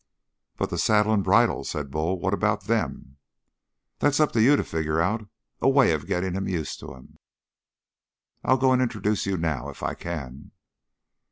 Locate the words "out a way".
4.99-5.91